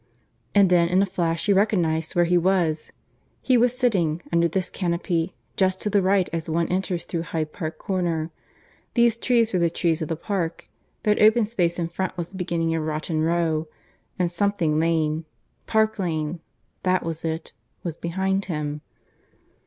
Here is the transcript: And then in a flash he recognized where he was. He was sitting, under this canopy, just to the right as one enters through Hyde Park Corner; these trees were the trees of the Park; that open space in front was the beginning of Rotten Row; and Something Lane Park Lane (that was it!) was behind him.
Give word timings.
And 0.55 0.71
then 0.71 0.87
in 0.87 1.03
a 1.03 1.05
flash 1.05 1.45
he 1.45 1.53
recognized 1.53 2.15
where 2.15 2.25
he 2.25 2.35
was. 2.35 2.91
He 3.39 3.55
was 3.55 3.77
sitting, 3.77 4.23
under 4.33 4.47
this 4.47 4.71
canopy, 4.71 5.35
just 5.55 5.79
to 5.81 5.91
the 5.91 6.01
right 6.01 6.27
as 6.33 6.49
one 6.49 6.67
enters 6.69 7.05
through 7.05 7.21
Hyde 7.21 7.53
Park 7.53 7.77
Corner; 7.77 8.31
these 8.95 9.15
trees 9.15 9.53
were 9.53 9.59
the 9.59 9.69
trees 9.69 10.01
of 10.01 10.07
the 10.07 10.15
Park; 10.15 10.67
that 11.03 11.21
open 11.21 11.45
space 11.45 11.77
in 11.77 11.87
front 11.87 12.17
was 12.17 12.29
the 12.29 12.37
beginning 12.37 12.73
of 12.73 12.81
Rotten 12.81 13.21
Row; 13.21 13.67
and 14.17 14.31
Something 14.31 14.79
Lane 14.79 15.25
Park 15.67 15.99
Lane 15.99 16.39
(that 16.81 17.03
was 17.03 17.23
it!) 17.23 17.51
was 17.83 17.95
behind 17.95 18.45
him. 18.45 18.81